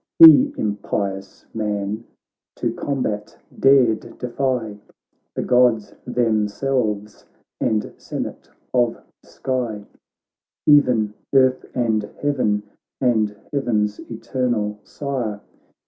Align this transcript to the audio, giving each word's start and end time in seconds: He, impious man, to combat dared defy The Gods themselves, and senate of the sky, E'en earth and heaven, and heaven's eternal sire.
He, 0.17 0.51
impious 0.57 1.45
man, 1.53 2.05
to 2.55 2.73
combat 2.73 3.37
dared 3.59 4.17
defy 4.17 4.79
The 5.35 5.43
Gods 5.43 5.93
themselves, 6.07 7.23
and 7.59 7.93
senate 7.99 8.49
of 8.73 8.99
the 9.21 9.29
sky, 9.29 9.85
E'en 10.67 11.13
earth 11.35 11.65
and 11.75 12.09
heaven, 12.19 12.63
and 12.99 13.35
heaven's 13.53 13.99
eternal 14.09 14.79
sire. 14.83 15.39